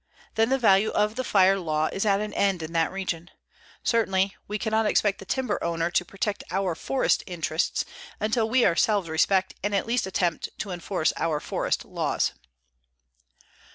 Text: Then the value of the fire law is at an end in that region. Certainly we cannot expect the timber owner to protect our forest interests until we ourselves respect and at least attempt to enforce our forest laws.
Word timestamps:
Then 0.33 0.49
the 0.49 0.57
value 0.57 0.89
of 0.89 1.13
the 1.15 1.23
fire 1.23 1.59
law 1.59 1.87
is 1.93 2.07
at 2.07 2.21
an 2.21 2.33
end 2.33 2.63
in 2.63 2.73
that 2.73 2.91
region. 2.91 3.29
Certainly 3.83 4.35
we 4.47 4.57
cannot 4.57 4.87
expect 4.87 5.19
the 5.19 5.25
timber 5.25 5.63
owner 5.63 5.91
to 5.91 6.03
protect 6.03 6.43
our 6.49 6.73
forest 6.73 7.21
interests 7.27 7.85
until 8.19 8.49
we 8.49 8.65
ourselves 8.65 9.09
respect 9.09 9.53
and 9.61 9.75
at 9.75 9.85
least 9.85 10.07
attempt 10.07 10.49
to 10.57 10.71
enforce 10.71 11.13
our 11.17 11.39
forest 11.39 11.85
laws. 11.85 12.31